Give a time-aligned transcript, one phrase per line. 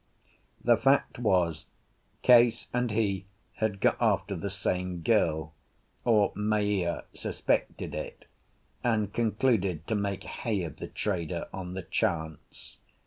[0.63, 1.67] The fact was,
[2.23, 5.53] Case and he had got after the same girl;
[6.05, 8.25] or Maea suspected it,
[8.83, 12.77] and concluded to make hay of the trader on the chance.